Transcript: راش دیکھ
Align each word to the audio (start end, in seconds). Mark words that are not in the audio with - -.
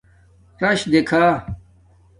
راش 0.61 0.79
دیکھ 0.91 1.13